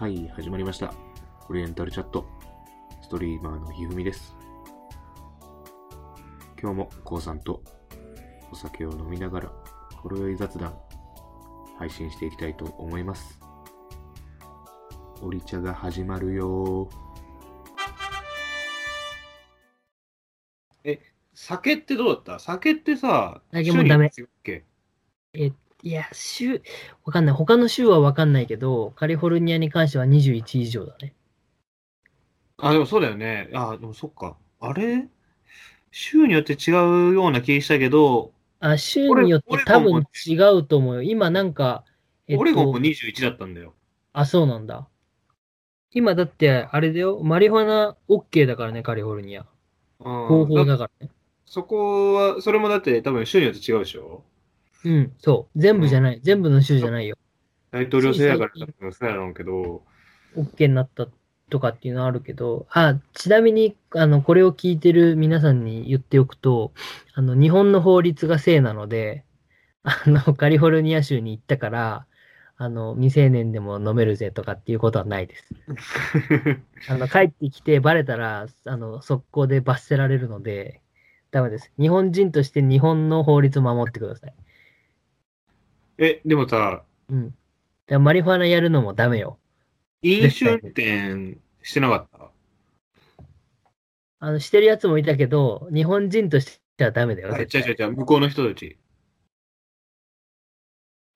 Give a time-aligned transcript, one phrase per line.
[0.00, 0.94] はい、始まりました。
[1.50, 2.24] オリエンタルチャット。
[3.02, 4.34] ストリーマーのひふみです。
[6.58, 7.62] 今日もこうさんと
[8.50, 9.52] お酒を飲みながら、
[9.96, 10.74] ほろ酔い雑談、
[11.76, 13.38] 配信していきたいと思います。
[15.20, 16.88] オリ茶が始まるよ
[21.34, 22.38] 酒ってどうだった？
[22.38, 25.52] 酒ってさ、酒もダメ週に違うっ
[25.82, 26.62] いや、州、
[27.04, 27.34] わかんない。
[27.34, 31.14] 他の州はわかんないけど、カリフォルニアに関しては21以上だね。
[32.58, 33.50] あ、でもそうだよね。
[33.54, 34.36] あ、でもそっか。
[34.60, 35.08] あれ？
[35.92, 36.70] 州によって違
[37.10, 41.02] うような気したけど、あ、州によって多分違うと思うよ。
[41.02, 41.84] 今なんか、
[42.26, 43.74] えっオレゴンもと、21だったんだよ。
[44.12, 44.88] あ、そうなんだ。
[45.92, 47.20] 今だって、あれだよ。
[47.22, 49.46] マリファナ OK だからね、カリフォルニア。
[50.00, 51.12] うん合法だだからね。
[51.46, 54.24] そこは、それもだって多分州によって違うでしょ？
[54.84, 55.58] うん、そう。
[55.58, 56.20] 全部じゃない。
[56.22, 57.16] 全部の州じゃないよ。
[57.70, 59.82] 大統領制だからつい最近多分そうやろうけど、
[60.36, 61.08] OK になった
[61.50, 66.72] とかっていうのはあるけど、あ、ちなみに、あの、これを聞いてる皆さんに言っておくと、
[67.14, 69.24] あの、日本の法律が正なので、
[69.82, 72.06] あの、カリフォルニア州に行ったから、
[72.56, 75.48] あの、未成年でも飲めるぜとかっていうことはないです。
[76.88, 80.82] あの、帰ってきてバレたら、あの、速攻で罰せられるので、
[81.30, 81.72] ダメです。
[81.78, 84.34] 日本人として日本の法律を守ってください。
[86.00, 87.34] え、でもさ、うん。
[87.86, 89.38] でマリファナやるのもダメよ。
[90.02, 92.30] 飲酒運転してなかった？
[94.20, 97.34] あの、してるやつもいたけど、日本人としてはダメだよ。
[97.34, 98.78] あ、絶対違う違う違う、向こうの人たち。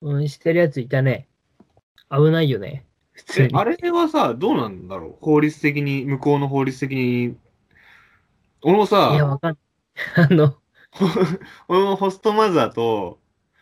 [0.03, 1.29] うん、してるやついたね。
[2.11, 2.87] 危ないよね。
[3.13, 3.55] 普通え、に。
[3.55, 5.25] あれはさ、どうなんだろう？
[5.25, 7.37] 法律的に、向こうの法律的に。
[8.63, 8.97] 俺もいや、さ、
[9.27, 9.57] わかん
[10.15, 10.27] ない。
[10.31, 10.57] あの、
[11.69, 13.19] 俺もホストマザーと、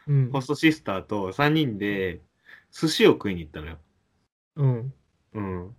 [0.06, 0.40] うんホ。
[0.42, 2.22] ストシスターと3人で、
[2.72, 3.78] 寿司を食いに行ったのよ。
[4.56, 4.92] うん。
[5.32, 5.76] うん。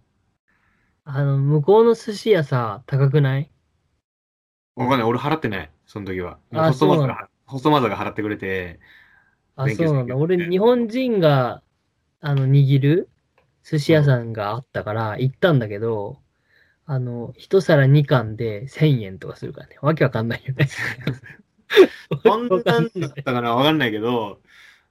[1.06, 3.50] あの、向こうの寿司屋さ、高くない？
[4.76, 5.08] わかんない。
[5.08, 5.72] 俺払ってない。
[5.86, 6.40] その時は。
[6.52, 8.80] あホストマザが、ホストマザーが払ってくれて、
[9.56, 10.16] あ、そうなんだ。
[10.18, 11.64] 俺、日本人が、
[12.22, 13.10] あの、握る
[13.64, 16.22] 寿司屋さんがあったから、行ったんだけど、
[16.86, 19.78] あの、一皿2貫で1000円とかするからね。
[19.82, 20.70] わけわかんないよね。
[22.24, 24.42] こんなんだったかなわかんないけど、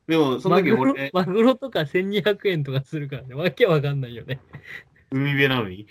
[0.07, 3.35] でも、その時俺、マグロとか1200円とかするからね。
[3.35, 4.41] わけわかんないよね。
[5.11, 5.87] 海辺なのに？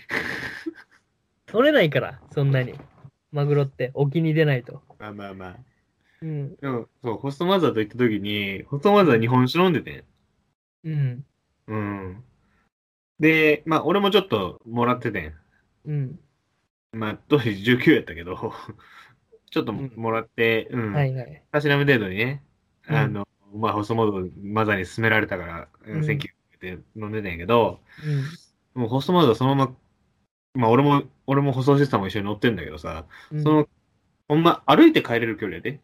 [1.46, 2.74] 取れないから、そんなに。
[3.30, 4.82] マグロって、沖に出ないと。
[4.98, 5.56] まあまあまあ。
[6.20, 6.56] うん。
[6.56, 10.04] でも、そう、ホストマザーと行った時に、ホストマザー日本酒飲んでて。
[10.84, 11.24] うん。
[11.68, 12.24] うん。
[13.18, 15.34] で、まあ、俺もちょっともらっててん。
[15.86, 16.20] うん。
[16.92, 18.52] まあ、当時19やったけど、
[19.52, 20.92] ちょっともらって、うん。
[20.94, 21.42] はいはい。
[21.52, 22.42] たしなむ程度にね、
[22.88, 27.78] うんあの、まあ、ホストモードマザーに勧められたから、うん Thank you って飲んでたんやけど、
[28.74, 28.82] うん。
[28.82, 29.76] もうホストマザーそのまま、
[30.54, 33.68] まあ、俺も、俺もホストシスターも一緒に乗ってんだけどさ、うんその、
[34.26, 35.80] ほんま、歩いて帰れる距離やで。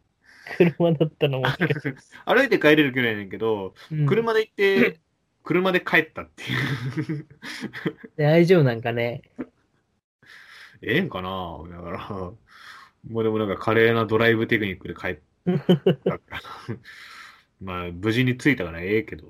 [0.57, 1.45] 車だったのも。
[2.25, 4.99] 歩いて帰れる距離やねんけど、うん車で行って、
[5.43, 7.27] 車で帰ったっていう。
[8.17, 9.21] 大丈夫なんかね。
[10.81, 12.31] ええんかなだから、
[13.07, 15.19] もうでもなんか華麗なドライブテクニックで帰っ
[16.03, 16.41] たから。
[17.61, 19.27] まあ、無事に着いたからええけど。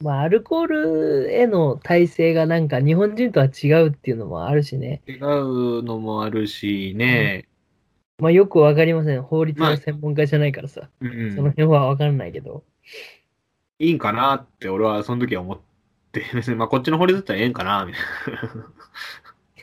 [0.00, 5.02] まあ、アルコールへの耐性がなんか日本人とは違うっていうのもあるしね。
[5.06, 7.46] 違うのもあるしね。
[8.18, 9.22] まあ、よくわかりません。
[9.22, 10.88] 法律の専門家じゃないからさ。
[11.00, 12.64] うんその辺はわからないけど。
[13.78, 15.60] いいんかなって俺はその時は思っ
[16.12, 17.98] て、別 にまあこっちの法律だったらええんかなみた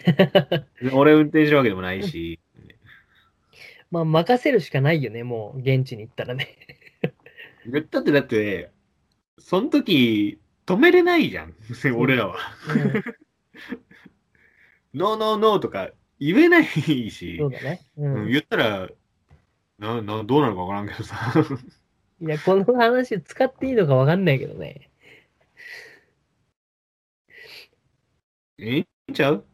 [0.06, 0.22] い
[0.84, 0.94] な。
[0.94, 2.40] 俺運転してるわけでもないし。
[3.94, 5.24] まあ、任せるしかないよね。
[5.24, 6.58] もう、現地に行ったらね。
[7.66, 8.72] 言ったってだって、
[9.38, 11.56] その時止めれないじゃん。
[11.96, 12.38] 俺らは。
[14.94, 17.82] ノーノーノーとか言えないしそう、だね。
[17.98, 18.28] ううんん。
[18.30, 18.90] 言ったら、
[19.78, 21.34] な、な、どうなるかわからんけどさ。
[22.22, 24.90] いや、この話使っていいのかわかんないけどね。
[28.58, 28.78] え？
[28.78, 29.46] えんちゃう？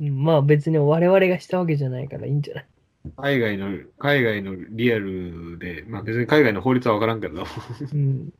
[0.00, 2.71] うんまあ、別に我々がしたわけじゃないからいいんじゃない？
[3.16, 7.44] 海外の、海外のリアルで、まあ別に海外の法律はわからんけど。
[7.92, 8.32] うん。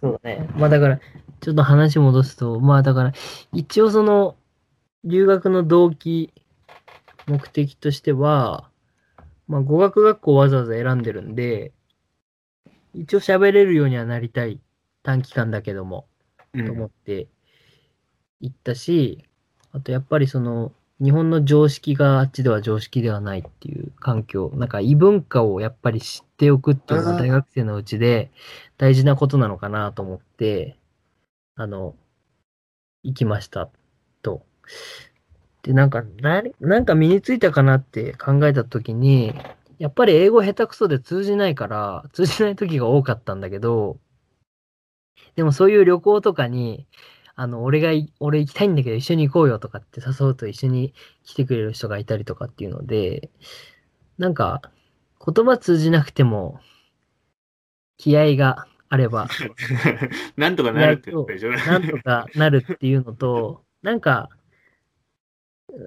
[0.00, 0.48] そうだね。
[0.56, 1.00] まあだから、
[1.40, 3.12] ちょっと話戻すと、まあだから、
[3.52, 4.36] 一応その、
[5.04, 6.32] 留学の動機、
[7.26, 8.70] 目的としては、
[9.46, 11.72] まあ語学学校をわざわざ選んでるんで、
[12.94, 14.60] 一応喋れるようにはなりたい。
[15.08, 16.06] 短期間だけども、
[16.52, 17.28] うと思って
[18.40, 19.24] 行ったし、
[19.72, 28.32] あとやっぱりその、日本の常識があっちでは常識ではないっていう環境、なんか異文化をやっぱり知っておくっていうのが大学生のうちで
[28.78, 30.76] 大事なことなのかなと思って、
[31.54, 31.94] あの、
[33.04, 33.70] 行きました
[34.22, 34.42] と。
[35.62, 39.34] で、なんか、ななんか身についたかなって考えたときに、
[39.78, 43.98] やっぱり英語下手くそで通じないから、通じない時が多かったんだけど、
[45.36, 46.86] でもそういう旅行とかに、
[47.40, 50.92] あの、俺がい、俺行きたいんだけど一緒に行こうよとかって誘うと一緒に
[51.22, 53.30] 来てくれる人がいたりとかっていうので、
[54.18, 54.60] なんか、
[55.24, 56.58] 言葉通じなくても、
[57.96, 59.28] 気合があれば、
[60.36, 61.52] なんとかなるって言ったでしょ。
[61.52, 64.28] なんとかなるっていうのと、なんか、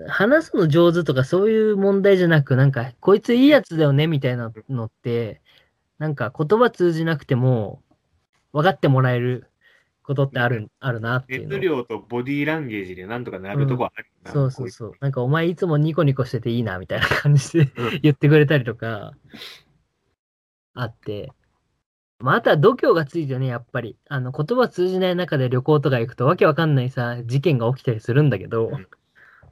[0.08, 5.42] 話すの上手とかそういう問題じゃなく、なんか、こいついいやつだよねみたいなのって、
[5.98, 7.84] なんか言葉通じなくても
[8.54, 9.51] 分かってもらえる
[10.04, 11.60] ことってある、あるなっていう熱の。
[11.60, 14.94] 量とボディーランゲージでなんとかなるとこはあるよなそうそうそう。
[15.00, 19.14] なんかお前いつもニコニコしてていいなみたいな感じでうん言ってくれたりとか、
[20.74, 21.32] あって。
[22.20, 23.98] まあ、あとは度胸がついてね、やっぱり。
[24.08, 28.88] あの、言葉通じない中で旅行とか行くとわけわかんないさ、事件が起きたりするんだけどうん、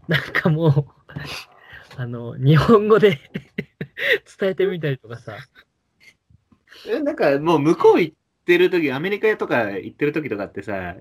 [0.07, 0.85] なんかもう、
[1.97, 3.19] あの、日本語で
[4.39, 5.35] 伝えてみたりとかさ、
[6.87, 8.15] えなんかもう向こう行っ
[8.49, 10.97] てる時、アメリカとか行ってる時とかってさ、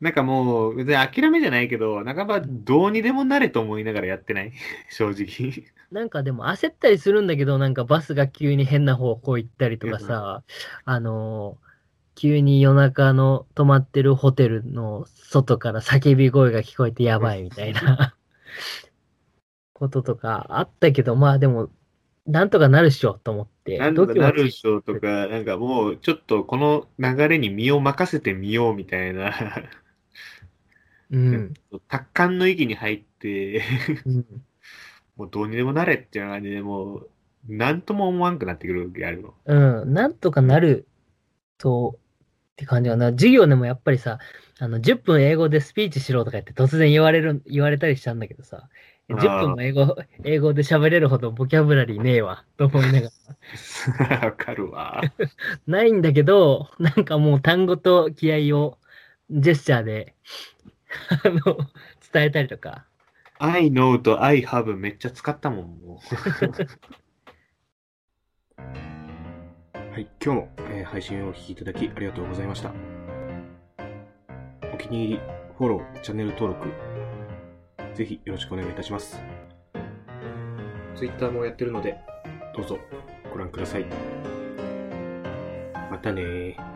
[0.00, 4.52] なんかもう別に諦めじゃないけど、半ばどうにでもなれと思いながらやってない？
[4.90, 5.70] 正直。
[5.90, 10.44] なんかでも焦ったりするんだけど、なんかバスが急に変な方向行ったりとかさ、
[10.84, 11.70] あのー
[12.16, 18.14] 急に夜中の泊まってるホテルの外から叫び声が聞こえてやばいみたいな
[19.72, 21.70] こととかあったけど、まあでも、
[22.30, 23.78] なんとかなるっしょと思って。
[23.78, 29.32] なんとかなる度胸でしょうとか、なんかもうちょっとこの流れに身を任せてみようみたいな、
[31.10, 31.54] うん。
[31.88, 33.62] 達観の域に入って、
[34.06, 34.24] うん
[35.20, 37.10] もうどうにでもなれっていう感じで、もう、
[37.46, 39.34] なんとも思わんくなってくる時あるの。
[39.44, 40.88] うん、なんとかなる
[41.58, 43.10] と、って感じはな。
[43.10, 44.18] 授業でもやっぱりさ、
[44.58, 48.70] あの、10分英語でスピーチしろとか言って突然言われる、言われたりしたんだけどさ、
[49.14, 53.10] 10分も英語、英語で喋れるほどボキャブラリーねえわ、と思いなが
[54.08, 54.20] ら。
[54.26, 55.02] わかるわ。
[55.66, 58.78] ないんだけど、なんかもう単語と気合を
[59.30, 60.14] ジェスチャーで、
[61.24, 61.56] あの、
[62.12, 62.86] 伝えたりとか。
[63.38, 66.00] I know と I have めっちゃ使ったもん、も
[69.92, 72.72] はい、今日も、えー配信をお聞きいただきありがとうございました。
[74.72, 75.20] お気に入り、
[75.56, 76.68] フォロー、チャンネル登録、
[77.94, 79.20] ぜひよろしくお願いいたします。
[80.96, 81.98] Twitter もやってるので、
[82.56, 82.78] どうぞ
[83.32, 83.86] ご覧ください。
[85.90, 86.69] またねー。